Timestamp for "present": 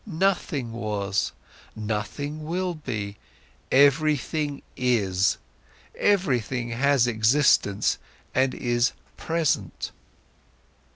9.15-9.91